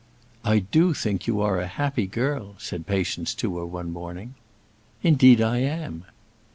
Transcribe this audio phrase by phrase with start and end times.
[0.43, 4.33] "I do think you are a happy girl," said Patience to her one morning.
[5.03, 6.05] "Indeed I am."